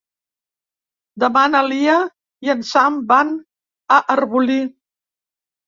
[1.23, 1.99] Demà na Lia
[2.47, 3.37] i en Sam van
[3.99, 4.61] a Arbolí.